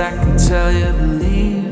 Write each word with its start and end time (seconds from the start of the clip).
I 0.00 0.10
can 0.12 0.38
tell 0.38 0.72
you 0.72 0.92
believe. 0.92 1.64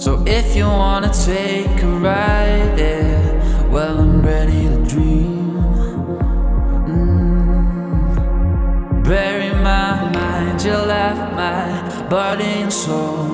So 0.00 0.22
if 0.24 0.54
you 0.54 0.66
wanna 0.66 1.12
take 1.12 1.82
a 1.82 1.86
ride 1.86 2.78
yeah, 2.78 3.68
well, 3.68 3.98
I'm 3.98 4.22
ready 4.22 4.68
to 4.68 4.84
dream. 4.84 5.56
Mm. 6.88 7.74
Bury 9.04 9.50
my 9.50 10.10
mind, 10.14 10.62
you 10.62 10.72
left 10.72 11.34
my 11.34 12.08
body 12.08 12.62
and 12.62 12.72
soul. 12.72 13.26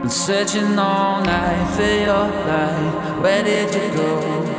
Been 0.00 0.10
searching 0.10 0.76
all 0.78 1.22
night 1.24 1.66
for 1.76 1.94
your 2.08 2.28
light. 2.50 3.22
Where 3.22 3.42
did 3.44 3.72
you 3.74 3.88
go? 3.96 4.53